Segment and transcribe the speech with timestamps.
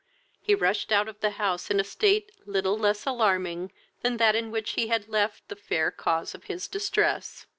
[0.41, 4.49] He rushed out of the house in a state little less alarming than that in
[4.49, 7.45] which he had left the fair cause of his distress.